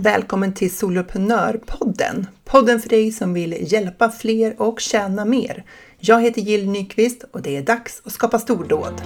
[0.00, 2.26] Välkommen till Soloprenörpodden!
[2.44, 5.64] Podden för dig som vill hjälpa fler och tjäna mer.
[5.98, 9.02] Jag heter Jill Nyqvist och det är dags att skapa stordåd.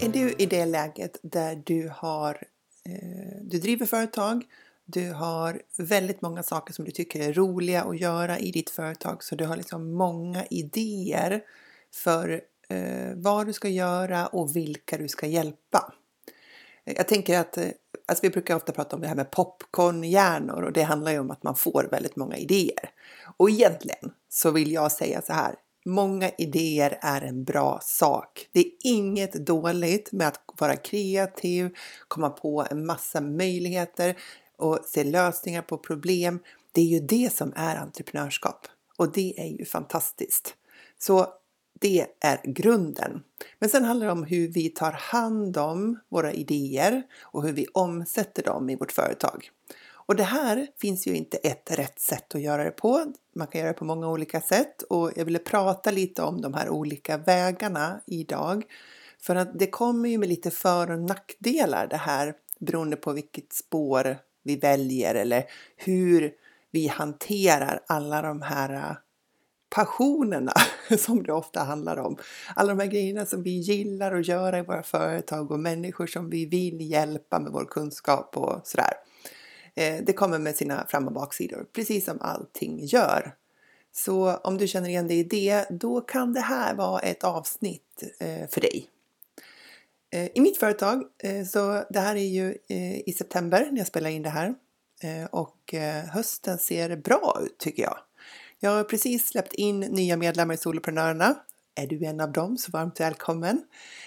[0.00, 2.30] Är du i det läget där du har
[2.86, 4.44] eh, du driver företag,
[4.86, 9.24] du har väldigt många saker som du tycker är roliga att göra i ditt företag
[9.24, 11.42] så du har liksom många idéer
[11.94, 15.92] för eh, vad du ska göra och vilka du ska hjälpa.
[16.84, 17.68] Jag tänker att eh,
[18.06, 21.30] alltså vi brukar ofta prata om det här med popcornhjärnor och det handlar ju om
[21.30, 22.90] att man får väldigt många idéer.
[23.36, 25.54] Och egentligen så vill jag säga så här.
[25.86, 28.48] Många idéer är en bra sak.
[28.52, 31.76] Det är inget dåligt med att vara kreativ,
[32.08, 34.16] komma på en massa möjligheter
[34.58, 36.38] och se lösningar på problem.
[36.72, 38.66] Det är ju det som är entreprenörskap
[38.96, 40.54] och det är ju fantastiskt.
[40.98, 41.26] Så
[41.80, 43.22] det är grunden.
[43.58, 47.66] Men sen handlar det om hur vi tar hand om våra idéer och hur vi
[47.72, 49.50] omsätter dem i vårt företag.
[50.06, 53.12] Och det här finns ju inte ett rätt sätt att göra det på.
[53.34, 56.54] Man kan göra det på många olika sätt och jag ville prata lite om de
[56.54, 58.64] här olika vägarna idag.
[59.20, 63.52] För att det kommer ju med lite för och nackdelar det här beroende på vilket
[63.52, 65.44] spår vi väljer eller
[65.76, 66.32] hur
[66.70, 68.96] vi hanterar alla de här äh,
[69.70, 70.52] passionerna
[70.98, 72.16] som det ofta handlar om.
[72.56, 76.30] Alla de här grejerna som vi gillar att göra i våra företag och människor som
[76.30, 78.92] vi vill hjälpa med vår kunskap och sådär.
[79.74, 83.34] Eh, det kommer med sina fram och baksidor, precis som allting gör.
[83.92, 88.02] Så om du känner igen dig i det, då kan det här vara ett avsnitt
[88.20, 88.90] eh, för dig.
[90.14, 93.86] Eh, I mitt företag, eh, så det här är ju eh, i september när jag
[93.86, 94.54] spelar in det här
[95.30, 95.74] och
[96.12, 97.98] hösten ser bra ut tycker jag.
[98.60, 101.34] Jag har precis släppt in nya medlemmar i Soloprenörerna.
[101.74, 103.62] Är du en av dem så varmt välkommen!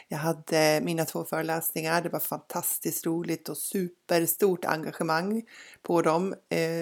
[0.08, 2.02] Jag hade mina två föreläsningar.
[2.02, 5.44] Det var fantastiskt roligt och superstort engagemang
[5.82, 6.36] på dem.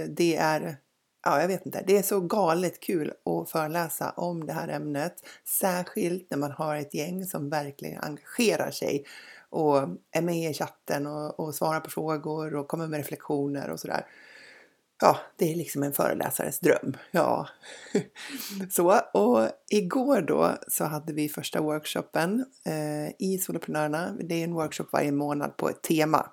[0.10, 0.78] Det är,
[1.26, 5.16] ja, jag vet inte, det är så galet kul att föreläsa om det här ämnet.
[5.44, 9.06] Särskilt när man har ett gäng som verkligen engagerar sig
[9.50, 9.78] och
[10.12, 14.06] är med i chatten och, och svarar på frågor och kommer med reflektioner och sådär
[15.02, 16.98] ja, det är liksom en föreläsares dröm.
[17.12, 17.48] Ja,
[18.70, 24.12] så och igår då så hade vi första workshopen eh, i Soloprenörerna.
[24.20, 26.30] Det är en workshop varje månad på ett tema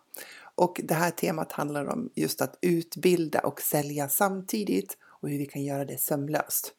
[0.54, 5.46] och det här temat handlar om just att utbilda och sälja samtidigt och hur vi
[5.46, 6.72] kan göra det sömlöst.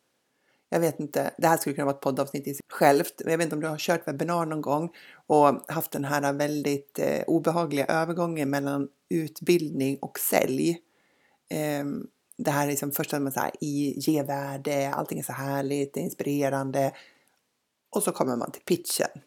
[0.69, 3.13] Jag vet inte, det här skulle kunna vara ett poddavsnitt i sig självt.
[3.17, 4.89] Jag vet inte om du har kört webbinar någon gång
[5.27, 10.77] och haft den här väldigt eh, obehagliga övergången mellan utbildning och sälj
[11.49, 11.83] eh,
[12.37, 15.99] det här är liksom första man säger i ge värde, allting är så härligt, det
[15.99, 16.93] är inspirerande.
[17.89, 19.21] Och så kommer man till pitchen.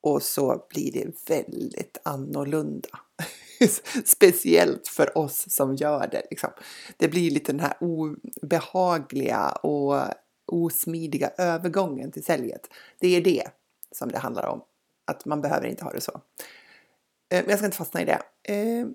[0.00, 2.88] Och så blir det väldigt annorlunda.
[4.04, 6.22] Speciellt för oss som gör det.
[6.30, 6.50] Liksom.
[6.96, 10.04] Det blir lite den här obehagliga och
[10.46, 12.68] osmidiga övergången till säljet.
[12.98, 13.44] Det är det
[13.92, 14.62] som det handlar om.
[15.06, 16.20] Att man behöver inte ha det så.
[17.30, 18.22] Men jag ska inte fastna i det.
[18.42, 18.86] Eh,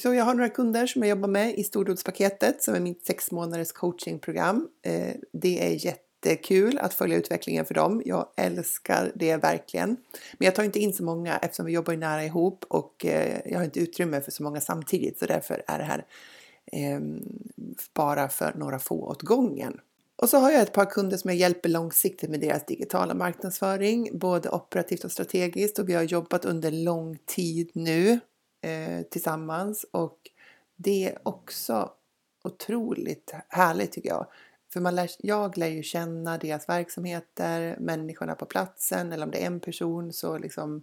[0.00, 3.30] så jag har några kunder som jag jobbar med i stordodspaketet som är mitt sex
[3.30, 4.68] månaders coachingprogram.
[4.82, 5.74] Eh, det är
[6.26, 8.02] jättekul att följa utvecklingen för dem.
[8.04, 9.88] Jag älskar det verkligen.
[10.38, 13.58] Men jag tar inte in så många eftersom vi jobbar nära ihop och eh, jag
[13.58, 16.04] har inte utrymme för så många samtidigt så därför är det här
[16.72, 17.22] ehm,
[17.94, 19.80] bara för några få åt gången.
[20.16, 24.18] Och så har jag ett par kunder som jag hjälper långsiktigt med deras digitala marknadsföring,
[24.18, 28.20] både operativt och strategiskt och vi har jobbat under lång tid nu
[28.62, 30.18] eh, tillsammans och
[30.76, 31.90] det är också
[32.44, 34.26] otroligt härligt tycker jag.
[34.76, 39.42] För man lär, jag lär ju känna deras verksamheter, människorna på platsen eller om det
[39.42, 40.82] är en person så liksom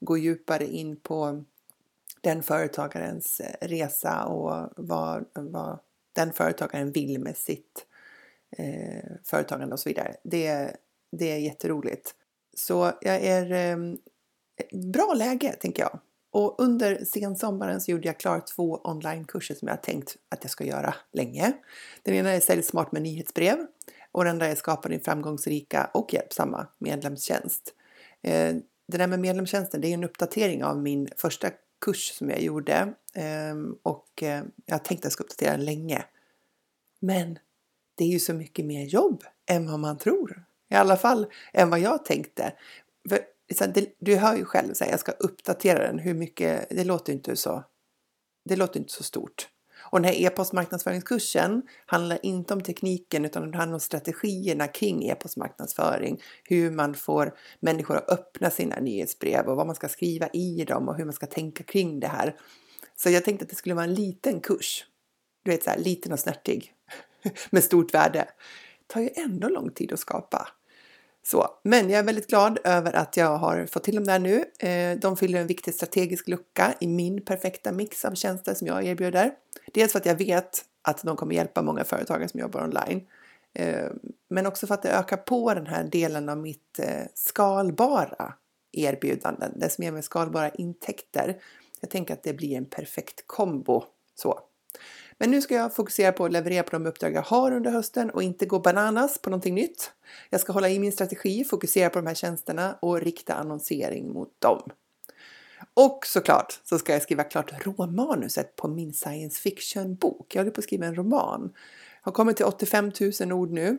[0.00, 1.44] gå djupare in på
[2.20, 5.78] den företagarens eh, resa och vad, vad
[6.12, 7.86] den företagaren vill med sitt
[8.50, 10.16] eh, företagande och så vidare.
[10.22, 10.76] Det,
[11.10, 12.14] det är jätteroligt.
[12.54, 13.96] Så jag är eh,
[14.72, 15.98] bra läge tänker jag
[16.36, 20.64] och under sensommaren så gjorde jag klart två onlinekurser som jag tänkt att jag ska
[20.64, 21.52] göra länge.
[22.02, 23.66] Den ena är Sälj smart med nyhetsbrev
[24.12, 27.74] och den andra är Skapa din framgångsrika och hjälpsamma medlemstjänst.
[28.22, 28.56] Eh,
[28.88, 31.50] det där med medlemstjänsten det är en uppdatering av min första
[31.84, 35.64] kurs som jag gjorde ehm, och eh, jag har tänkt att jag ska uppdatera den
[35.64, 36.04] länge.
[37.00, 37.38] Men
[37.94, 40.44] det är ju så mycket mer jobb än vad man tror.
[40.70, 42.52] I alla fall än vad jag tänkte.
[43.08, 43.18] För
[43.98, 45.98] du hör ju själv att jag ska uppdatera den.
[45.98, 46.68] Hur mycket?
[46.70, 47.64] Det låter inte så.
[48.44, 49.48] Det låter inte så stort.
[49.90, 56.22] Och den här e-postmarknadsföringskursen handlar inte om tekniken utan det handlar om strategierna kring e-postmarknadsföring.
[56.44, 60.88] Hur man får människor att öppna sina nyhetsbrev och vad man ska skriva i dem
[60.88, 62.36] och hur man ska tänka kring det här.
[62.96, 64.84] Så jag tänkte att det skulle vara en liten kurs.
[65.44, 66.72] Du vet så här liten och snärtig
[67.50, 68.28] med stort värde.
[68.86, 70.48] Det tar ju ändå lång tid att skapa.
[71.26, 74.44] Så, men jag är väldigt glad över att jag har fått till dem där nu.
[74.58, 78.84] Eh, de fyller en viktig strategisk lucka i min perfekta mix av tjänster som jag
[78.84, 79.32] erbjuder.
[79.74, 83.06] Dels för att jag vet att de kommer hjälpa många företagare som jobbar online.
[83.54, 83.90] Eh,
[84.28, 88.34] men också för att det ökar på den här delen av mitt eh, skalbara
[88.72, 91.36] erbjudanden, det som ger mig skalbara intäkter.
[91.80, 93.84] Jag tänker att det blir en perfekt kombo.
[94.14, 94.40] Så.
[95.18, 98.10] Men nu ska jag fokusera på att leverera på de uppdrag jag har under hösten
[98.10, 99.92] och inte gå bananas på någonting nytt.
[100.30, 104.40] Jag ska hålla i min strategi, fokusera på de här tjänsterna och rikta annonsering mot
[104.40, 104.62] dem.
[105.74, 110.34] Och såklart så ska jag skriva klart råmanuset på min science fiction-bok.
[110.34, 111.52] Jag håller på att skriva en roman.
[112.02, 113.78] Jag har kommit till 85 000 ord nu.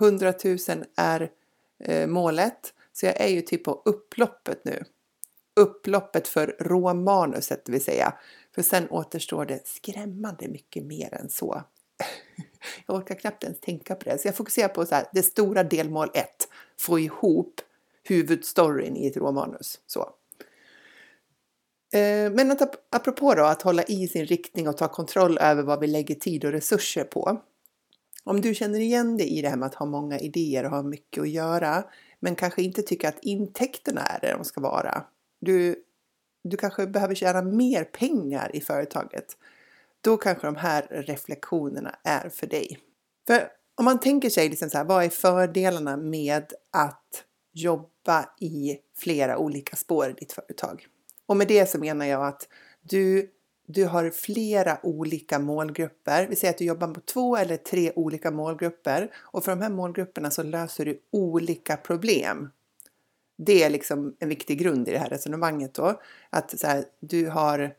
[0.00, 0.58] 100 000
[0.96, 1.30] är
[1.84, 2.74] eh, målet.
[2.92, 4.84] Så jag är ju typ på upploppet nu.
[5.56, 8.14] Upploppet för råmanuset, det vill säga.
[8.54, 11.62] För sen återstår det skrämmande mycket mer än så.
[12.86, 14.18] Jag orkar knappt ens tänka på det.
[14.18, 16.26] Så jag fokuserar på så här, det stora delmål 1.
[16.80, 17.60] Få ihop
[18.04, 19.80] huvudstoryn i ett råmanus.
[19.86, 20.00] Så.
[21.92, 25.80] Eh, men att, apropå då att hålla i sin riktning och ta kontroll över vad
[25.80, 27.40] vi lägger tid och resurser på.
[28.24, 30.82] Om du känner igen dig i det här med att ha många idéer och ha
[30.82, 31.84] mycket att göra,
[32.20, 35.04] men kanske inte tycker att intäkterna är det de ska vara.
[35.44, 35.84] Du
[36.44, 39.36] du kanske behöver tjäna mer pengar i företaget.
[40.00, 42.78] Då kanske de här reflektionerna är för dig.
[43.26, 48.78] För om man tänker sig liksom så här, vad är fördelarna med att jobba i
[48.96, 50.86] flera olika spår i ditt företag?
[51.26, 52.48] Och med det så menar jag att
[52.80, 53.30] du,
[53.66, 56.26] du har flera olika målgrupper.
[56.26, 59.70] Vi säger att du jobbar på två eller tre olika målgrupper och för de här
[59.70, 62.50] målgrupperna så löser du olika problem
[63.38, 66.00] det är liksom en viktig grund i det här resonemanget då.
[66.30, 67.74] Att så här, du har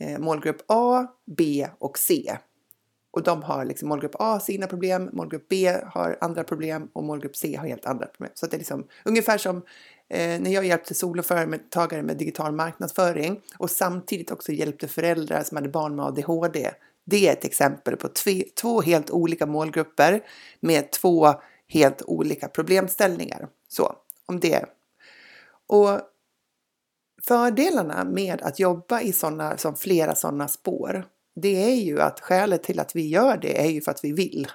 [0.00, 2.36] eh, målgrupp A, B och C.
[3.10, 7.36] Och de har liksom målgrupp A sina problem, målgrupp B har andra problem och målgrupp
[7.36, 8.30] C har helt andra problem.
[8.34, 9.56] Så det är liksom ungefär som
[10.08, 15.68] eh, när jag hjälpte soloföretagare med digital marknadsföring och samtidigt också hjälpte föräldrar som hade
[15.68, 16.70] barn med ADHD.
[17.04, 20.20] Det är ett exempel på tve, två helt olika målgrupper
[20.60, 21.34] med två
[21.68, 23.48] helt olika problemställningar.
[23.68, 23.96] Så
[24.26, 24.64] om det
[25.68, 26.00] och
[27.22, 31.04] fördelarna med att jobba i såna, som flera sådana spår,
[31.34, 34.12] det är ju att skälet till att vi gör det är ju för att vi
[34.12, 34.46] vill.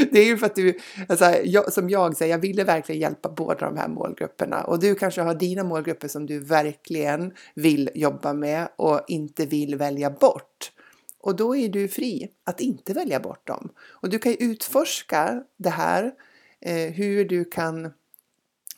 [0.10, 0.78] det är ju för att du,
[1.08, 4.94] alltså, jag, som jag säger, jag ville verkligen hjälpa båda de här målgrupperna och du
[4.94, 10.72] kanske har dina målgrupper som du verkligen vill jobba med och inte vill välja bort.
[11.20, 13.68] Och då är du fri att inte välja bort dem.
[13.78, 16.12] Och du kan ju utforska det här,
[16.60, 17.92] eh, hur du kan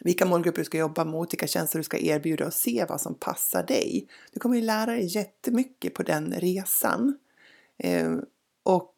[0.01, 3.15] vilka målgrupper du ska jobba mot, vilka tjänster du ska erbjuda och se vad som
[3.15, 4.07] passar dig.
[4.33, 7.19] Du kommer ju lära dig jättemycket på den resan
[7.79, 8.17] eh,
[8.63, 8.95] och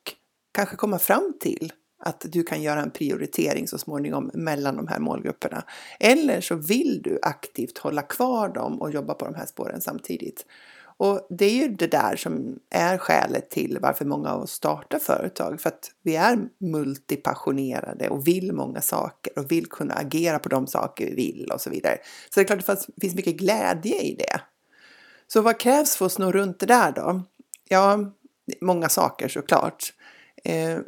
[0.52, 1.72] kanske komma fram till
[2.04, 5.64] att du kan göra en prioritering så småningom mellan de här målgrupperna.
[6.00, 10.46] Eller så vill du aktivt hålla kvar dem och jobba på de här spåren samtidigt.
[11.02, 14.98] Och det är ju det där som är skälet till varför många av oss startar
[14.98, 15.60] företag.
[15.60, 20.66] För att vi är multipassionerade och vill många saker och vill kunna agera på de
[20.66, 21.98] saker vi vill och så vidare.
[22.30, 24.40] Så det är klart att det finns mycket glädje i det.
[25.26, 27.22] Så vad krävs för att snurra runt det där då?
[27.68, 27.98] Ja,
[28.60, 29.92] många saker såklart.
[30.44, 30.78] Eh,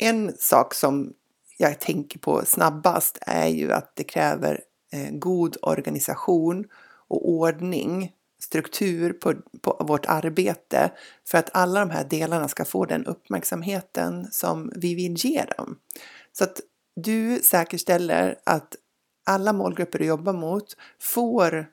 [0.00, 1.12] en sak som
[1.58, 4.60] jag tänker på snabbast är ju att det kräver
[4.92, 6.64] eh, god organisation
[7.08, 10.92] och ordning struktur på, på vårt arbete
[11.28, 15.78] för att alla de här delarna ska få den uppmärksamheten som vi vill ge dem.
[16.32, 16.60] Så att
[16.96, 18.76] du säkerställer att
[19.26, 21.66] alla målgrupper du jobbar mot får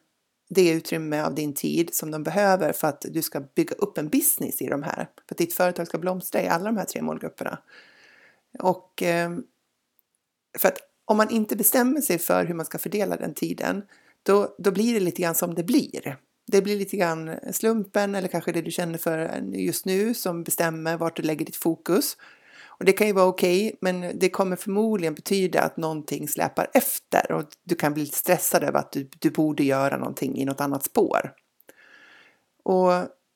[0.49, 4.09] det utrymme av din tid som de behöver för att du ska bygga upp en
[4.09, 4.95] business i de här.
[4.95, 7.59] För att ditt företag ska blomstra i alla de här tre målgrupperna.
[8.59, 9.31] Och eh,
[10.59, 13.83] för att om man inte bestämmer sig för hur man ska fördela den tiden,
[14.23, 16.17] då, då blir det lite grann som det blir
[16.47, 20.97] det blir lite grann slumpen eller kanske det du känner för just nu som bestämmer
[20.97, 22.17] vart du lägger ditt fokus.
[22.65, 26.67] Och det kan ju vara okej, okay, men det kommer förmodligen betyda att någonting släpar
[26.73, 30.45] efter och du kan bli lite stressad över att du, du borde göra någonting i
[30.45, 31.33] något annat spår.
[32.63, 32.91] Och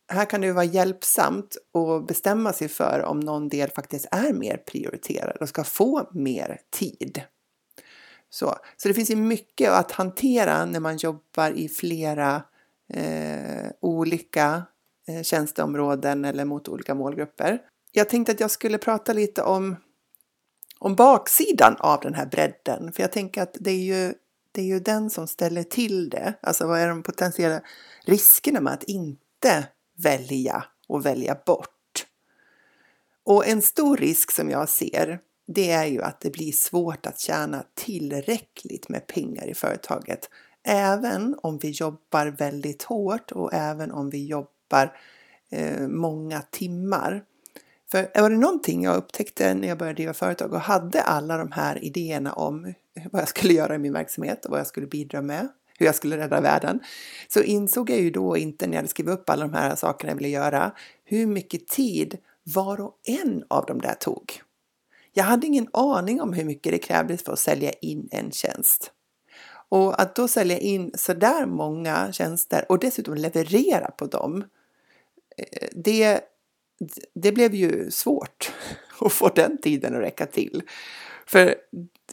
[0.10, 4.58] här kan det vara hjälpsamt att bestämma sig för om någon del faktiskt är mer
[4.58, 7.22] prioriterad och ska få mer tid.
[8.30, 12.44] Så, så det finns ju mycket att hantera när man jobbar i flera
[12.94, 14.64] eh, olika
[15.08, 17.60] eh, tjänsteområden eller mot olika målgrupper.
[17.92, 19.76] Jag tänkte att jag skulle prata lite om,
[20.80, 24.14] om baksidan av den här bredden, för jag tänker att det är ju
[24.52, 26.34] det är ju den som ställer till det.
[26.42, 27.62] Alltså vad är de potentiella
[28.06, 32.06] riskerna med att inte välja och välja bort?
[33.24, 37.20] Och en stor risk som jag ser, det är ju att det blir svårt att
[37.20, 40.30] tjäna tillräckligt med pengar i företaget.
[40.70, 44.98] Även om vi jobbar väldigt hårt och även om vi jobbar
[45.50, 47.24] eh, många timmar.
[47.92, 51.52] För var det någonting jag upptäckte när jag började driva företag och hade alla de
[51.52, 52.74] här idéerna om
[53.12, 55.48] vad jag skulle göra i min verksamhet och vad jag skulle bidra med,
[55.78, 56.80] hur jag skulle rädda världen,
[57.28, 60.12] så insåg jag ju då inte när jag hade skrivit upp alla de här sakerna
[60.12, 60.72] jag ville göra,
[61.04, 64.42] hur mycket tid var och en av dem där tog.
[65.14, 68.92] Jag hade ingen aning om hur mycket det krävdes för att sälja in en tjänst.
[69.70, 74.44] Och att då sälja in sådär många tjänster och dessutom leverera på dem,
[75.38, 76.22] eh, det,
[77.14, 78.52] det blev ju svårt
[79.00, 80.64] att få den tiden att räcka till.
[81.26, 81.56] För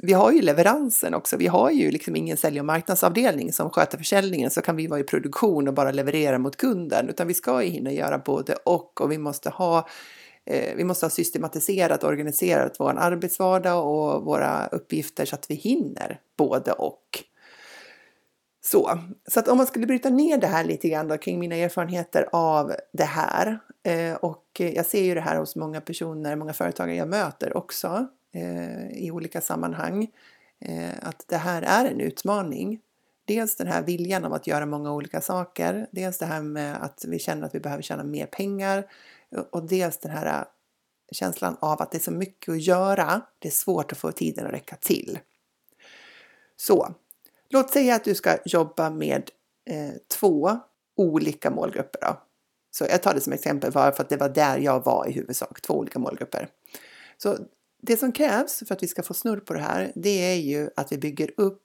[0.00, 1.36] vi har ju leveransen också.
[1.36, 5.00] Vi har ju liksom ingen sälj och marknadsavdelning som sköter försäljningen så kan vi vara
[5.00, 9.00] i produktion och bara leverera mot kunden utan vi ska ju hinna göra både och
[9.00, 9.88] och vi måste ha
[10.46, 15.54] eh, vi måste ha systematiserat och organiserat vår arbetsvardag och våra uppgifter så att vi
[15.54, 17.24] hinner både och.
[18.66, 21.56] Så, så att om man skulle bryta ner det här lite grann då kring mina
[21.56, 26.52] erfarenheter av det här eh, och jag ser ju det här hos många personer, många
[26.52, 30.08] företagare jag möter också eh, i olika sammanhang.
[30.60, 32.80] Eh, att det här är en utmaning.
[33.24, 35.86] Dels den här viljan av att göra många olika saker.
[35.90, 38.84] Dels det här med att vi känner att vi behöver tjäna mer pengar.
[39.50, 40.44] Och dels den här eh,
[41.12, 43.20] känslan av att det är så mycket att göra.
[43.38, 45.18] Det är svårt att få tiden att räcka till.
[46.56, 46.94] Så
[47.50, 49.30] låt säga att du ska jobba med
[49.70, 50.60] eh, två
[50.96, 52.00] olika målgrupper.
[52.00, 52.20] Då.
[52.70, 55.12] Så jag tar det som exempel bara för att det var där jag var i
[55.12, 56.48] huvudsak, två olika målgrupper.
[57.18, 57.38] Så
[57.82, 60.70] det som krävs för att vi ska få snurr på det här, det är ju
[60.76, 61.62] att vi bygger upp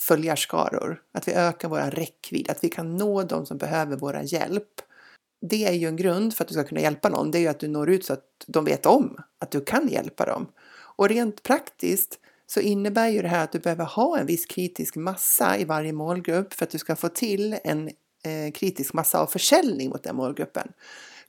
[0.00, 4.80] följarskaror, att vi ökar vår räckvidd, att vi kan nå de som behöver vår hjälp.
[5.40, 7.48] Det är ju en grund för att du ska kunna hjälpa någon, det är ju
[7.48, 10.46] att du når ut så att de vet om att du kan hjälpa dem.
[10.96, 14.96] Och rent praktiskt så innebär ju det här att du behöver ha en viss kritisk
[14.96, 17.88] massa i varje målgrupp för att du ska få till en
[18.24, 20.68] eh, kritisk massa av försäljning mot den målgruppen.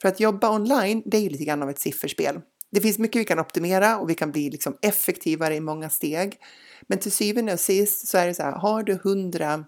[0.01, 2.41] För att jobba online, det är ju lite grann av ett sifferspel.
[2.69, 6.39] Det finns mycket vi kan optimera och vi kan bli liksom effektivare i många steg.
[6.87, 9.65] Men till syvende och sist så är det så här, har du 100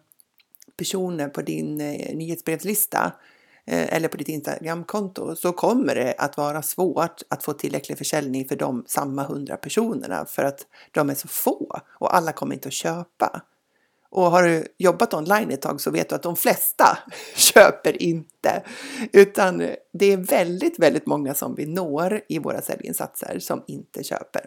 [0.77, 3.13] personer på din eh, nyhetsbrevslista
[3.72, 8.48] Eh, eller på ditt Instagramkonto så kommer det att vara svårt att få tillräcklig försäljning
[8.48, 12.68] för de samma 100 personerna för att de är så få och alla kommer inte
[12.68, 13.42] att köpa.
[14.12, 16.98] Och har du jobbat online ett tag så vet du att de flesta
[17.36, 18.64] köper inte.
[19.14, 19.58] Utan
[19.94, 24.46] det är väldigt, väldigt många som vi når i våra säljinsatser som inte köper.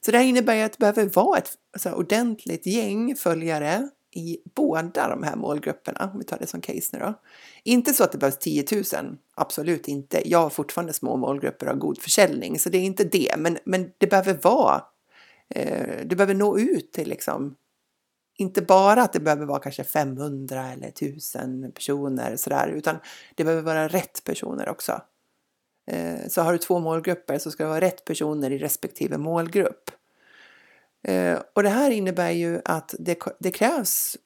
[0.00, 5.08] Så det här innebär att det behöver vara ett alltså, ordentligt gäng följare i båda
[5.08, 7.14] de här målgrupperna, om vi tar det som case nu då.
[7.62, 10.30] Inte så att det behövs 10 000, absolut inte.
[10.30, 13.34] Jag har fortfarande små målgrupper och god försäljning, så det är inte det.
[13.38, 14.82] Men, men det behöver vara,
[15.48, 17.56] eh, du behöver nå ut till liksom
[18.36, 22.96] inte bara att det behöver vara kanske 500 eller 1000 personer sådär, utan
[23.34, 25.00] det behöver vara rätt personer också.
[25.90, 29.90] Eh, så har du två målgrupper så ska det vara rätt personer i respektive målgrupp.
[31.04, 34.16] Eh, och det här innebär ju att det, det krävs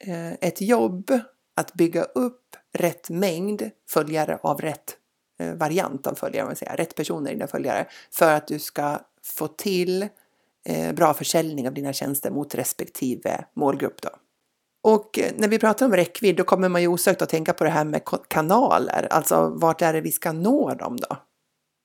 [0.00, 1.20] eh, ett jobb
[1.56, 4.96] att bygga upp rätt mängd följare av rätt
[5.38, 8.98] eh, variant av följare, man säger, rätt personer i dina följare, för att du ska
[9.22, 10.08] få till
[10.94, 14.02] bra försäljning av dina tjänster mot respektive målgrupp.
[14.02, 14.08] Då.
[14.82, 17.70] Och när vi pratar om räckvidd då kommer man ju osökt att tänka på det
[17.70, 21.16] här med kanaler, alltså vart är det vi ska nå dem då?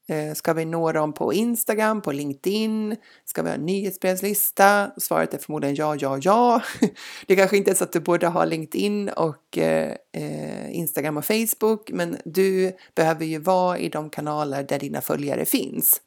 [0.07, 2.95] Eh, ska vi nå dem på Instagram, på LinkedIn?
[3.25, 4.91] Ska vi ha en nyhetsbrevslista?
[4.97, 6.61] Svaret är förmodligen ja, ja, ja.
[7.27, 11.25] Det kanske inte är så att du borde ha LinkedIn och eh, eh, Instagram och
[11.25, 16.01] Facebook, men du behöver ju vara i de kanaler där dina följare finns.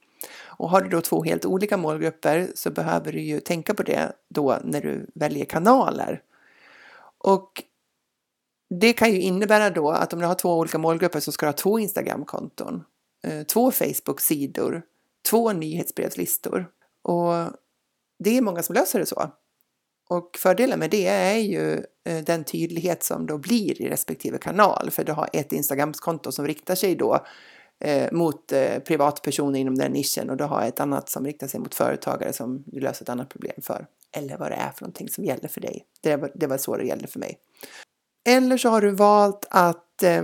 [0.45, 4.13] Och har du då två helt olika målgrupper så behöver du ju tänka på det
[4.29, 6.23] då när du väljer kanaler.
[7.19, 7.63] Och
[8.81, 11.49] det kan ju innebära då att om du har två olika målgrupper så ska du
[11.49, 12.85] ha två Instagramkonton,
[13.27, 14.83] Eh, två Facebook-sidor,
[15.31, 16.71] två nyhetsbrevslistor.
[17.03, 17.35] Och
[18.19, 19.31] det är många som löser det så.
[20.09, 24.91] Och fördelen med det är ju eh, den tydlighet som då blir i respektive kanal,
[24.91, 27.27] för du har ett Instagramkonto som riktar sig då
[27.81, 31.61] eh, mot eh, privatpersoner inom den nischen och du har ett annat som riktar sig
[31.61, 33.87] mot företagare som du löser ett annat problem för.
[34.13, 35.85] Eller vad det är för någonting som gäller för dig.
[36.01, 37.39] Det var, det var så det gällde för mig.
[38.29, 40.23] Eller så har du valt att eh,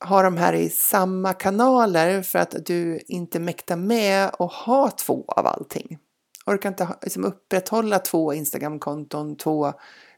[0.00, 5.24] ha de här i samma kanaler för att du inte mäktar med att ha två
[5.28, 5.98] av allting.
[6.46, 9.72] Orkar inte liksom upprätthålla två Instagram-konton, två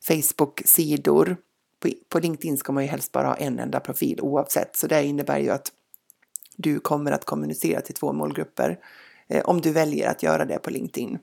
[0.08, 1.36] Facebook-sidor.
[1.80, 5.04] På, på LinkedIn ska man ju helst bara ha en enda profil oavsett, så det
[5.04, 5.72] innebär ju att
[6.56, 8.78] du kommer att kommunicera till två målgrupper
[9.28, 11.18] eh, om du väljer att göra det på LinkedIn.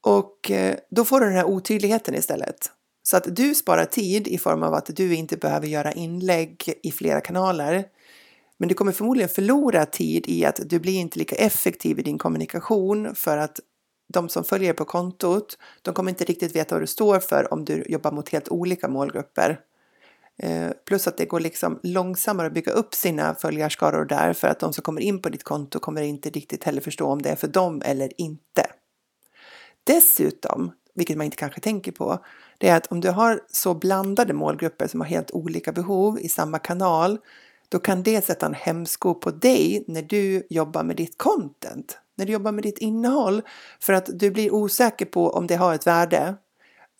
[0.00, 2.70] Och eh, då får du den här otydligheten istället.
[3.02, 6.92] Så att du sparar tid i form av att du inte behöver göra inlägg i
[6.92, 7.84] flera kanaler.
[8.56, 12.18] Men du kommer förmodligen förlora tid i att du blir inte lika effektiv i din
[12.18, 13.60] kommunikation för att
[14.12, 17.64] de som följer på kontot, de kommer inte riktigt veta vad du står för om
[17.64, 19.60] du jobbar mot helt olika målgrupper.
[20.42, 24.60] Eh, plus att det går liksom långsammare att bygga upp sina följarskaror där för att
[24.60, 27.36] de som kommer in på ditt konto kommer inte riktigt heller förstå om det är
[27.36, 28.66] för dem eller inte.
[29.84, 32.24] Dessutom, vilket man inte kanske tänker på,
[32.62, 36.28] det är att om du har så blandade målgrupper som har helt olika behov i
[36.28, 37.18] samma kanal,
[37.68, 42.26] då kan det sätta en hämsko på dig när du jobbar med ditt content, när
[42.26, 43.42] du jobbar med ditt innehåll,
[43.80, 46.34] för att du blir osäker på om det har ett värde.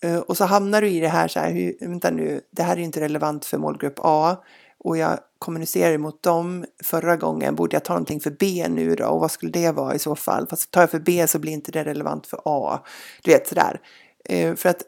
[0.03, 2.81] Eh, och så hamnar du i det här så här, vänta nu, det här är
[2.81, 4.37] inte relevant för målgrupp A
[4.79, 9.07] och jag kommunicerade mot dem förra gången, borde jag ta någonting för B nu då
[9.07, 10.47] och vad skulle det vara i så fall?
[10.47, 12.81] Fast tar jag för B så blir inte det relevant för A.
[13.23, 13.81] Du vet sådär.
[14.25, 14.83] Eh, för att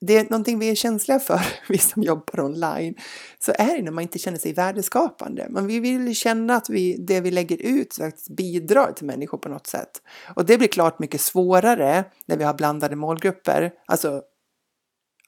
[0.00, 2.94] det är någonting vi är känsliga för, vi som jobbar online,
[3.38, 5.46] så är det när man inte känner sig värdeskapande.
[5.50, 9.48] Men vi vill känna att vi, det vi lägger ut faktiskt bidrar till människor på
[9.48, 10.02] något sätt.
[10.36, 14.22] Och det blir klart mycket svårare när vi har blandade målgrupper, alltså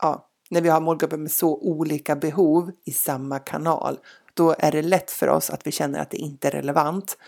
[0.03, 3.99] ja, när vi har målgrupper med så olika behov i samma kanal.
[4.35, 7.19] Då är det lätt för oss att vi känner att det inte är relevant.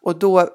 [0.00, 0.48] Och då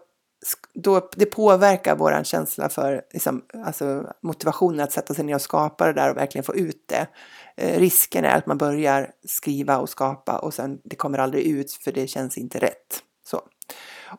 [0.73, 5.87] då, det påverkar vår känsla för liksom, alltså motivationen att sätta sig ner och skapa
[5.87, 7.07] det där och verkligen få ut det.
[7.57, 11.73] Eh, risken är att man börjar skriva och skapa och sen det kommer aldrig ut
[11.73, 13.03] för det känns inte rätt.
[13.25, 13.41] Så.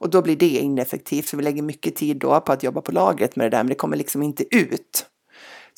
[0.01, 2.93] Och då blir det ineffektivt för vi lägger mycket tid då på att jobba på
[2.93, 5.07] lagret med det där men det kommer liksom inte ut.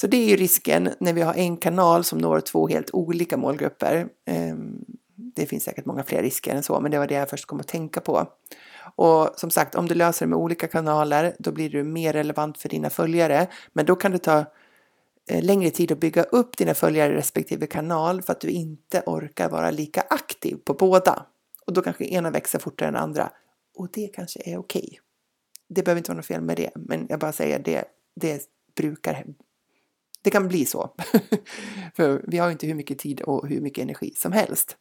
[0.00, 3.36] Så det är ju risken när vi har en kanal som når två helt olika
[3.36, 4.08] målgrupper.
[4.26, 4.56] Eh,
[5.16, 7.60] det finns säkert många fler risker än så men det var det jag först kom
[7.60, 8.26] att tänka på.
[8.94, 12.58] Och som sagt, om du löser det med olika kanaler, då blir du mer relevant
[12.58, 13.46] för dina följare.
[13.72, 14.44] Men då kan det ta
[15.30, 19.02] eh, längre tid att bygga upp dina följare i respektive kanal för att du inte
[19.06, 21.26] orkar vara lika aktiv på båda.
[21.66, 23.30] Och då kanske ena växer fortare än andra.
[23.76, 24.80] Och det kanske är okej.
[24.80, 24.98] Okay.
[25.68, 28.42] Det behöver inte vara något fel med det, men jag bara säger det, det
[28.76, 29.24] brukar
[30.26, 30.90] det kan bli så.
[31.96, 34.76] För vi har inte hur mycket tid och hur mycket energi som helst.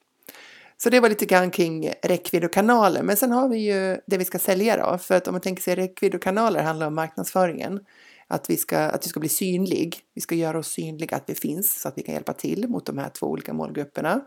[0.77, 3.03] Så det var lite grann kring räckvidd och kanaler.
[3.03, 4.97] Men sen har vi ju det vi ska sälja då.
[4.97, 7.79] För att om man tänker sig räckvidd och kanaler handlar om marknadsföringen.
[8.27, 9.99] Att, vi ska, att vi ska bli synlig.
[10.13, 12.85] Vi ska göra oss synliga, att vi finns så att vi kan hjälpa till mot
[12.85, 14.21] de här två olika målgrupperna.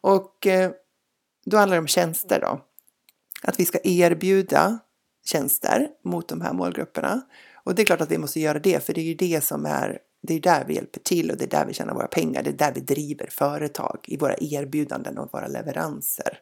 [0.00, 0.70] Och eh,
[1.44, 2.60] då handlar det om tjänster då.
[3.42, 4.78] Att vi ska erbjuda
[5.24, 7.20] tjänster mot de här målgrupperna.
[7.54, 9.66] Och det är klart att vi måste göra det, för det är ju det som
[9.66, 12.42] är det är där vi hjälper till och det är där vi tjänar våra pengar.
[12.42, 16.38] Det är där vi driver företag i våra erbjudanden och våra leveranser.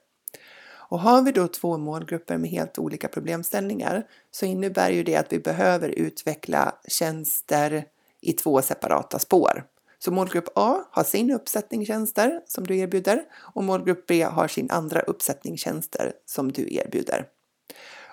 [0.89, 5.33] Och har vi då två målgrupper med helt olika problemställningar så innebär ju det att
[5.33, 7.85] vi behöver utveckla tjänster
[8.21, 9.65] i två separata spår.
[9.99, 14.71] Så målgrupp A har sin uppsättning tjänster som du erbjuder och målgrupp B har sin
[14.71, 17.27] andra uppsättning tjänster som du erbjuder.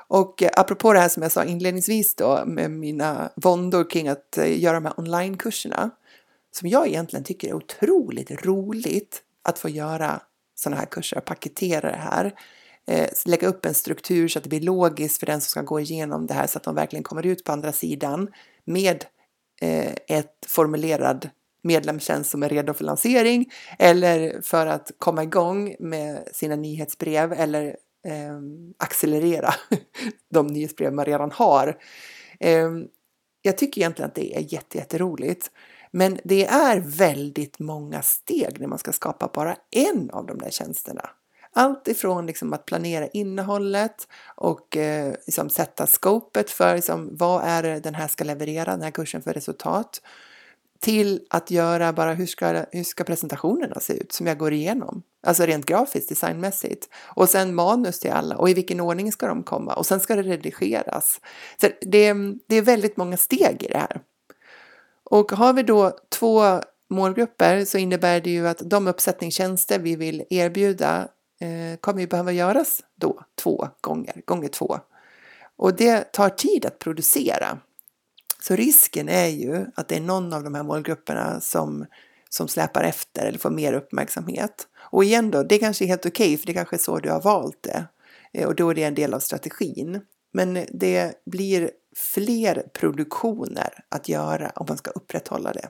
[0.08, 4.38] Och eh, apropå det här som jag sa inledningsvis då med mina våndor kring att
[4.38, 5.90] eh, göra de här onlinekurserna
[6.52, 10.22] som jag egentligen tycker är otroligt roligt att få göra
[10.56, 12.34] sådana här kurser, paketera det här,
[12.88, 15.80] eh, lägga upp en struktur så att det blir logiskt för den som ska gå
[15.80, 18.30] igenom det här så att de verkligen kommer ut på andra sidan
[18.66, 19.06] med
[19.62, 21.30] eh, ett formulerad
[21.64, 27.78] medlemstjänst som är redo för lansering eller för att komma igång med sina nyhetsbrev eller
[28.04, 28.40] eh,
[28.78, 29.54] accelerera
[30.30, 31.78] de nyhetsbrev man redan har.
[32.40, 32.70] Eh,
[33.42, 35.52] jag tycker egentligen att det är jätteroligt.
[35.92, 40.50] Men det är väldigt många steg när man ska skapa bara en av de där
[40.50, 41.10] tjänsterna.
[41.56, 47.64] Allt ifrån liksom att planera innehållet och eh, liksom sätta skopet för liksom, vad är
[47.64, 50.02] det den här ska leverera, den här kursen för resultat
[50.84, 55.04] till att göra bara hur ska, hur ska presentationerna se ut som jag går igenom.
[55.28, 56.90] Alltså rent grafiskt, designmässigt.
[57.04, 60.16] Och sen manus till alla och i vilken ordning ska de komma och sen ska
[60.16, 61.22] det redigeras.
[61.62, 62.14] Så det,
[62.48, 64.02] det är väldigt många steg i det här.
[65.04, 70.24] Och har vi då två målgrupper så innebär det ju att de uppsättningstjänster vi vill
[70.30, 71.08] erbjuda
[71.42, 74.80] eh, kommer ju behöva göras då två gånger, gånger två.
[75.56, 77.58] Och det tar tid att producera.
[78.44, 81.86] Så risken är ju att det är någon av de här målgrupperna som,
[82.30, 84.68] som släpar efter eller får mer uppmärksamhet.
[84.78, 87.10] Och igen då, det kanske är helt okej okay, för det kanske är så du
[87.10, 87.86] har valt det.
[88.34, 90.02] Eh, och då är det en del av strategin.
[90.34, 95.70] Men det blir fler produktioner att göra om man ska upprätthålla det.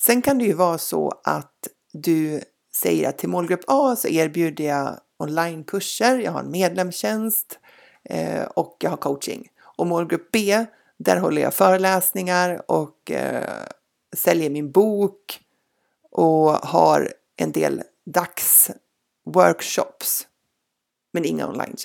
[0.00, 2.40] Sen kan det ju vara så att du
[2.74, 7.58] säger att till målgrupp A så erbjuder jag onlinekurser, jag har en medlemstjänst
[8.04, 9.48] eh, och jag har coaching.
[9.76, 10.66] Och målgrupp B,
[10.98, 13.64] där håller jag föreläsningar och eh,
[14.16, 15.40] säljer min bok
[16.10, 20.26] och har en del dagsworkshops.
[21.12, 21.76] Men inga online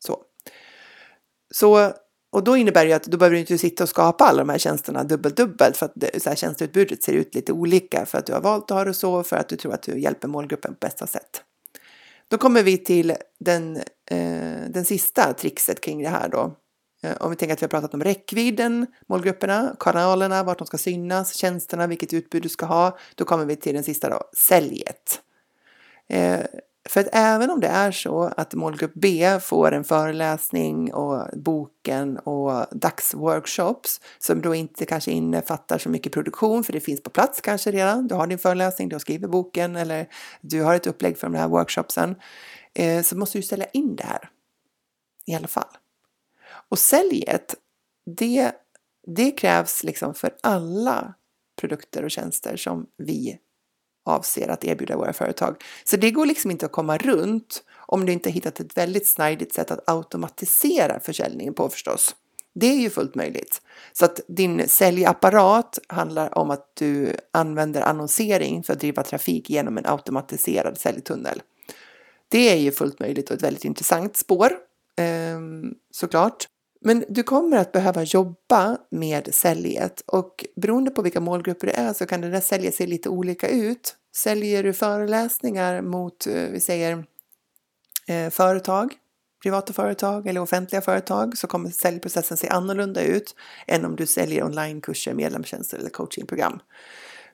[0.00, 0.22] Så.
[1.54, 1.92] så
[2.32, 4.58] och då innebär det att då behöver du inte sitta och skapa alla de här
[4.58, 8.26] tjänsterna dubbelt dubbelt för att det, så här, tjänsteutbudet ser ut lite olika för att
[8.26, 10.74] du har valt att ha det så för att du tror att du hjälper målgruppen
[10.74, 11.42] på bästa sätt.
[12.28, 13.76] Då kommer vi till den,
[14.10, 16.56] eh, den sista trixet kring det här då.
[17.02, 20.78] Eh, om vi tänker att vi har pratat om räckvidden, målgrupperna, kanalerna, vart de ska
[20.78, 22.98] synas, tjänsterna, vilket utbud du ska ha.
[23.14, 25.20] Då kommer vi till den sista då, säljet.
[26.08, 26.40] Eh,
[26.88, 32.18] för att även om det är så att målgrupp B får en föreläsning och boken
[32.18, 37.40] och dagsworkshops som då inte kanske innefattar så mycket produktion för det finns på plats
[37.40, 38.06] kanske redan.
[38.06, 40.08] Du har din föreläsning, du har skrivit boken eller
[40.40, 42.14] du har ett upplägg för de här workshopsen.
[42.74, 44.28] Eh, så måste du ställa in det här
[45.26, 45.76] i alla fall.
[46.72, 47.54] Och säljet,
[48.16, 48.52] det,
[49.06, 51.14] det krävs liksom för alla
[51.60, 53.38] produkter och tjänster som vi
[54.04, 55.62] avser att erbjuda våra företag.
[55.84, 59.54] Så det går liksom inte att komma runt om du inte hittat ett väldigt snidigt
[59.54, 62.16] sätt att automatisera försäljningen på förstås.
[62.54, 63.62] Det är ju fullt möjligt.
[63.92, 69.78] Så att din säljapparat handlar om att du använder annonsering för att driva trafik genom
[69.78, 71.42] en automatiserad säljtunnel.
[72.28, 74.52] Det är ju fullt möjligt och ett väldigt intressant spår
[74.96, 76.48] ehm, såklart.
[76.84, 81.92] Men du kommer att behöva jobba med säljet och beroende på vilka målgrupper det är
[81.92, 83.96] så kan det där säljet se lite olika ut.
[84.14, 87.04] Säljer du föreläsningar mot, eh, vi säger,
[88.08, 88.94] eh, företag,
[89.42, 93.34] privata företag eller offentliga företag så kommer säljprocessen se annorlunda ut
[93.66, 96.60] än om du säljer onlinekurser, medlemstjänster eller coachingprogram.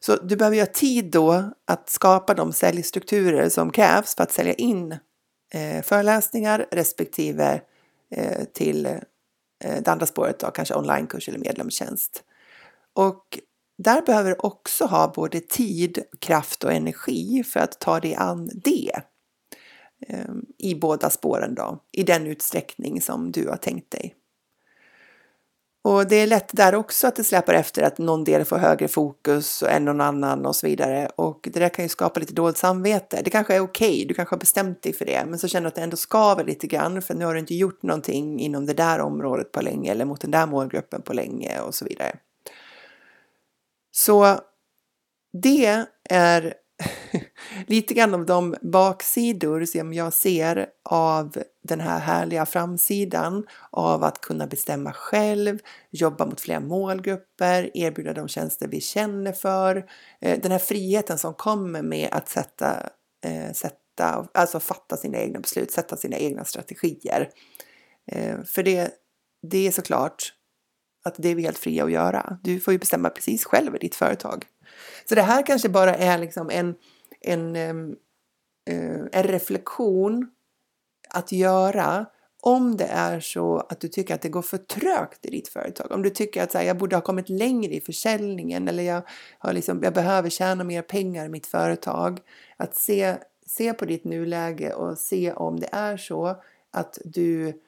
[0.00, 4.32] Så du behöver ju ha tid då att skapa de säljstrukturer som krävs för att
[4.32, 4.92] sälja in
[5.52, 7.60] eh, föreläsningar respektive
[8.52, 8.88] till
[9.64, 12.22] Eh, det andra spåret då kanske onlinekurs eller medlemstjänst.
[12.92, 13.38] Och
[13.78, 18.50] där behöver du också ha både tid, kraft och energi för att ta dig an
[18.54, 18.92] det
[20.06, 24.14] ehm, i båda spåren då, i den utsträckning som du har tänkt dig.
[25.88, 28.88] Och det är lätt där också att det släpar efter att någon del får högre
[28.88, 31.10] fokus än någon annan och så vidare.
[31.16, 33.20] Och det där kan ju skapa lite dåligt samvete.
[33.24, 35.64] Det kanske är okej, okay, du kanske har bestämt dig för det, men så känner
[35.64, 38.66] du att det ändå skaver lite grann för nu har du inte gjort någonting inom
[38.66, 42.16] det där området på länge eller mot den där målgruppen på länge och så vidare.
[43.90, 44.40] Så
[45.42, 46.54] det är
[47.66, 54.20] lite grann av de baksidor som jag ser av den här härliga framsidan av att
[54.20, 55.58] kunna bestämma själv,
[55.90, 59.76] jobba mot flera målgrupper, erbjuda de tjänster vi känner för.
[60.20, 62.90] Eh, den här friheten som kommer med att sätta,
[63.24, 67.30] eh, sätta alltså fatta sina egna beslut, sätta sina egna strategier.
[68.12, 68.90] Eh, för det,
[69.42, 70.32] det är såklart
[71.04, 72.38] att det är vi helt fria att göra.
[72.42, 74.46] Du får ju bestämma precis själv i ditt företag.
[75.08, 76.74] Så det här kanske bara är liksom en,
[77.20, 77.74] en, eh,
[79.12, 80.30] en reflektion
[81.08, 82.06] att göra
[82.42, 85.92] om det är så att du tycker att det går för trögt i ditt företag.
[85.92, 89.02] Om du tycker att så här, jag borde ha kommit längre i försäljningen eller jag,
[89.38, 92.20] har liksom, jag behöver tjäna mer pengar i mitt företag.
[92.56, 97.60] Att se, se på ditt nuläge och se om det är så att du,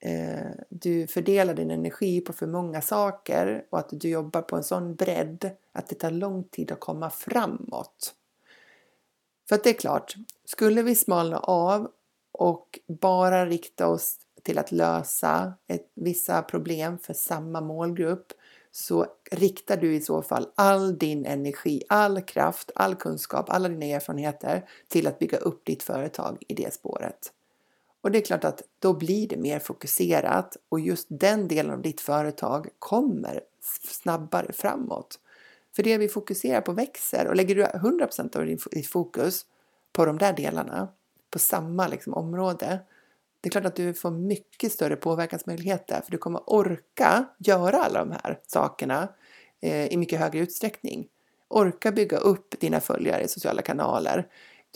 [0.00, 4.64] eh, du fördelar din energi på för många saker och att du jobbar på en
[4.64, 8.14] sån bredd att det tar lång tid att komma framåt.
[9.48, 11.90] För att det är klart, skulle vi smalna av
[12.32, 18.32] och bara rikta oss till att lösa ett, vissa problem för samma målgrupp
[18.72, 23.84] så riktar du i så fall all din energi, all kraft, all kunskap, alla dina
[23.84, 27.32] erfarenheter till att bygga upp ditt företag i det spåret.
[28.06, 31.82] Och det är klart att då blir det mer fokuserat och just den delen av
[31.82, 33.40] ditt företag kommer
[33.88, 35.20] snabbare framåt.
[35.76, 39.46] För det vi fokuserar på växer och lägger du 100% av ditt fokus
[39.92, 40.88] på de där delarna
[41.30, 42.80] på samma liksom, område.
[43.40, 47.98] Det är klart att du får mycket större påverkansmöjligheter för du kommer orka göra alla
[47.98, 49.08] de här sakerna
[49.60, 51.08] eh, i mycket högre utsträckning.
[51.48, 54.26] Orka bygga upp dina följare i sociala kanaler.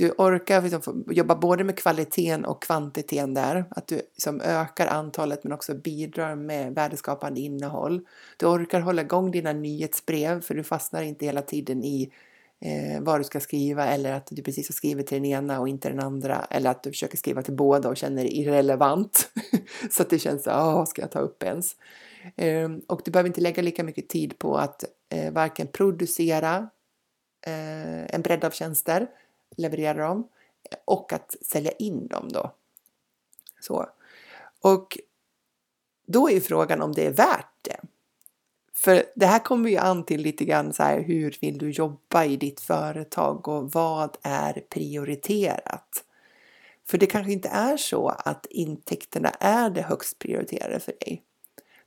[0.00, 5.44] Du orkar liksom jobba både med kvaliteten och kvantiteten där, att du liksom ökar antalet
[5.44, 8.06] men också bidrar med värdeskapande innehåll.
[8.36, 12.12] Du orkar hålla igång dina nyhetsbrev för du fastnar inte hela tiden i
[12.60, 15.68] eh, vad du ska skriva eller att du precis har skrivit till den ena och
[15.68, 19.30] inte den andra eller att du försöker skriva till båda och känner det irrelevant
[19.90, 21.76] så att det känns så vad ska jag ta upp ens?
[22.36, 24.84] Eh, och du behöver inte lägga lika mycket tid på att
[25.14, 26.70] eh, varken producera
[27.46, 29.08] eh, en bredd av tjänster,
[29.56, 30.28] leverera dem
[30.84, 32.54] och att sälja in dem då.
[33.60, 33.88] Så.
[34.60, 34.98] Och
[36.06, 37.80] då är ju frågan om det är värt det.
[38.74, 42.24] För det här kommer ju an till lite grann så här, hur vill du jobba
[42.24, 46.04] i ditt företag och vad är prioriterat?
[46.88, 51.22] För det kanske inte är så att intäkterna är det högst prioriterade för dig.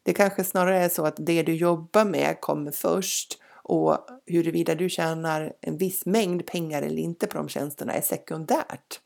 [0.04, 4.90] Det kanske snarare är så att det du jobbar med kommer först och huruvida du
[4.90, 9.00] tjänar en viss mängd pengar eller inte på de tjänsterna är sekundärt.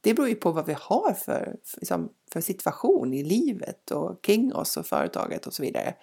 [0.00, 4.24] Det beror ju på vad vi har för, för, liksom, för situation i livet och
[4.24, 5.94] kring oss och företaget och så vidare.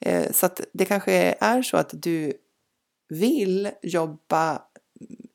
[0.00, 2.32] Eh, så att det kanske är så att du
[3.08, 4.62] vill jobba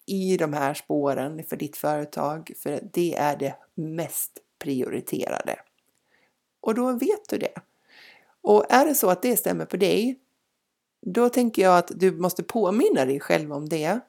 [0.05, 5.59] i de här spåren för ditt företag, för det är det mest prioriterade.
[6.61, 7.53] Och då vet du det.
[8.41, 10.19] Och är det så att det stämmer på dig,
[11.13, 13.99] då tänker jag att du måste påminna dig själv om det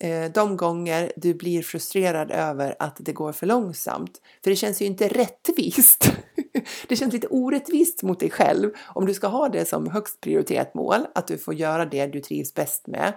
[0.00, 4.20] eh, de gånger du blir frustrerad över att det går för långsamt.
[4.44, 6.12] För det känns ju inte rättvist.
[6.88, 10.74] Det känns lite orättvist mot dig själv om du ska ha det som högst prioriterat
[10.74, 13.12] mål, att du får göra det du trivs bäst med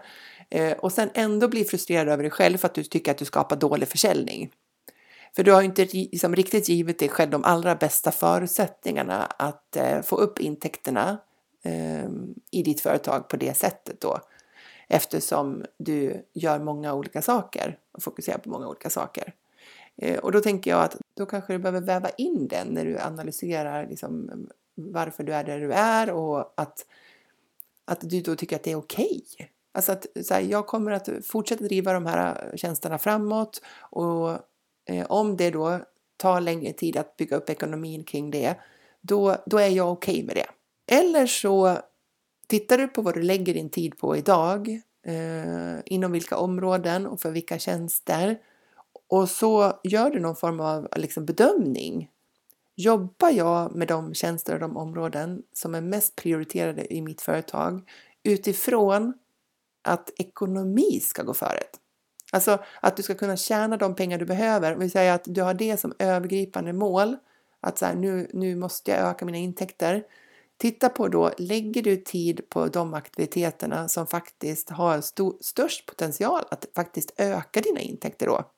[0.50, 3.26] eh, och sen ändå bli frustrerad över dig själv för att du tycker att du
[3.26, 4.52] skapar dålig försäljning.
[5.36, 10.02] För du har inte liksom riktigt givit dig själv de allra bästa förutsättningarna att eh,
[10.02, 11.17] få upp intäkterna
[11.67, 14.19] Ehm, i ditt företag på det sättet då
[14.88, 19.34] eftersom du gör många olika saker och fokuserar på många olika saker.
[19.97, 22.99] Eh, och då tänker jag att då kanske du behöver väva in den när du
[22.99, 26.86] analyserar liksom varför du är där du är och att,
[27.86, 29.23] att du då tycker att det är okej.
[29.34, 29.47] Okay.
[29.71, 34.30] Alltså att så här, jag kommer att fortsätta driva de här eh, tjänsterna framåt och
[34.86, 35.80] eh, om det då
[36.17, 38.56] tar längre tid att bygga upp ekonomin kring det,
[39.01, 40.47] då, då är jag okej okay med det.
[40.88, 41.82] Eller så
[42.47, 47.19] Tittar du på vad du lägger din tid på idag, eh, inom vilka områden och
[47.19, 48.38] för vilka tjänster
[49.10, 52.10] och så gör du någon form av liksom, bedömning.
[52.76, 57.89] Jobbar jag med de tjänster och de områden som är mest prioriterade i mitt företag
[58.23, 59.13] utifrån
[59.82, 61.63] att ekonomi ska gå före?
[62.32, 65.54] Alltså att du ska kunna tjäna de pengar du behöver, Vi säger att du har
[65.54, 67.17] det som övergripande mål.
[67.60, 70.04] Att så här, nu, nu måste jag öka mina intäkter.
[70.57, 76.43] Titta på då, lägger du tid på de aktiviteterna som faktiskt har stor, störst potential
[76.51, 78.51] att faktiskt öka dina intäkter då?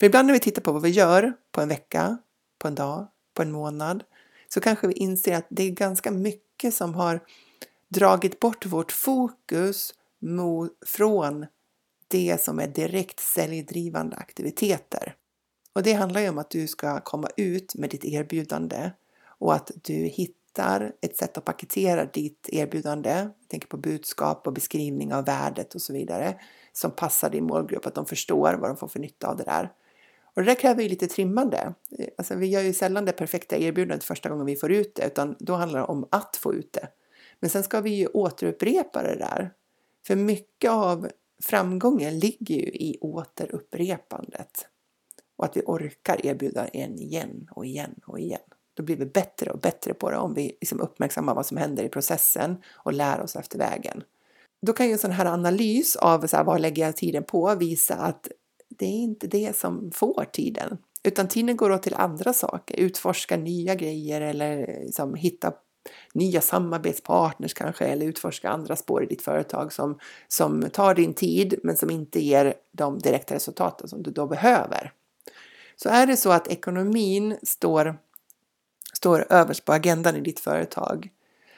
[0.00, 2.18] För ibland när vi tittar på vad vi gör på en vecka,
[2.58, 4.04] på en dag, på en månad
[4.48, 7.20] så kanske vi inser att det är ganska mycket som har
[7.88, 11.46] dragit bort vårt fokus mot, från
[12.08, 15.14] det som är direkt säljdrivande aktiviteter.
[15.72, 18.90] Och det handlar ju om att du ska komma ut med ditt erbjudande
[19.24, 24.46] och att du hittar hittar ett sätt att paketera ditt erbjudande, jag tänker på budskap
[24.46, 26.34] och beskrivning av värdet och så vidare,
[26.72, 29.72] som passar din målgrupp, att de förstår vad de får för nytta av det där.
[30.34, 31.74] Och det där kräver ju lite trimmande.
[31.98, 35.06] Eh, alltså, vi gör ju sällan det perfekta erbjudandet första gången vi får ut det,
[35.06, 36.88] utan då handlar det om att få ut det.
[37.40, 39.52] Men sen ska vi ju återupprepa det där.
[40.06, 41.08] För mycket av
[41.42, 44.68] framgången ligger ju i återupprepandet.
[45.36, 48.40] Och att vi orkar erbjuda en igen och igen och igen
[48.74, 51.84] då blir vi bättre och bättre på det om vi liksom uppmärksammar vad som händer
[51.84, 54.02] i processen och lär oss efter vägen.
[54.66, 57.54] Då kan ju en sån här analys av så här, vad lägger jag tiden på
[57.54, 58.28] visa att
[58.68, 63.36] det är inte det som får tiden, utan tiden går åt till andra saker, utforska
[63.36, 65.52] nya grejer eller liksom hitta
[66.14, 71.60] nya samarbetspartners kanske eller utforska andra spår i ditt företag som, som tar din tid
[71.62, 74.92] men som inte ger de direkta resultaten som du då behöver.
[75.76, 77.98] Så är det så att ekonomin står
[79.02, 81.08] står överst på agendan i ditt företag.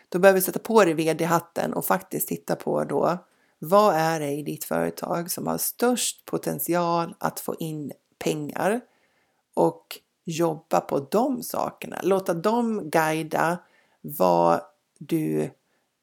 [0.08, 3.18] Då behöver du sätta på dig vd-hatten och faktiskt titta på då
[3.58, 8.80] vad är det i ditt företag som har störst potential att få in pengar
[9.54, 12.00] och jobba på de sakerna.
[12.02, 13.58] Låta dem guida
[14.00, 14.60] vad
[14.98, 15.50] du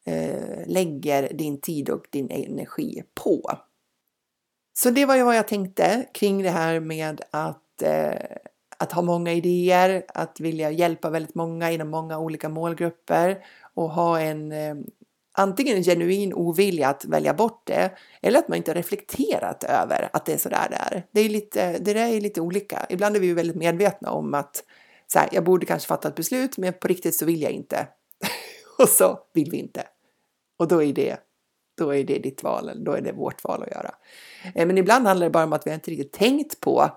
[0.06, 3.52] eh, lägger din tid och din energi på.
[4.74, 8.38] Så det var ju vad jag tänkte kring det här med att eh,
[8.82, 14.20] att ha många idéer, att vilja hjälpa väldigt många inom många olika målgrupper och ha
[14.20, 14.76] en eh,
[15.32, 17.92] antingen en genuin ovilja att välja bort det
[18.22, 21.06] eller att man inte har reflekterat över att det är så där det är.
[21.12, 22.86] Det, är lite, det där är lite olika.
[22.90, 24.64] Ibland är vi väldigt medvetna om att
[25.08, 27.88] så här, jag borde kanske fatta ett beslut men på riktigt så vill jag inte.
[28.78, 29.84] och så vill vi inte.
[30.58, 31.18] Och då är det
[31.78, 33.96] då är det ditt val, då är det vårt val att göra.
[34.56, 36.90] Eh, men ibland handlar det bara om att vi inte riktigt tänkt på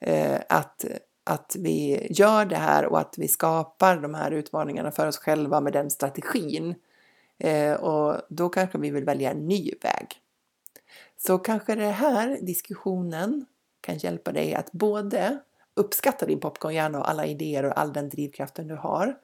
[0.00, 0.84] eh, att,
[1.28, 5.60] att vi gör det här och att vi skapar de här utmaningarna för oss själva
[5.60, 6.74] med den strategin.
[7.38, 10.06] Eh, och då kanske vi vill välja en ny väg.
[11.16, 13.46] Så kanske det här diskussionen
[13.80, 15.38] kan hjälpa dig att både
[15.74, 19.16] uppskatta din popcornhjärna och alla idéer och all den drivkraften du har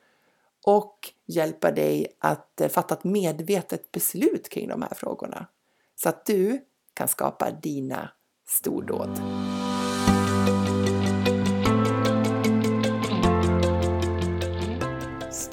[0.64, 5.46] och hjälpa dig att eh, fatta ett medvetet beslut kring de här frågorna
[5.94, 6.60] så att du
[6.94, 8.10] kan skapa dina
[8.46, 9.20] stordåd.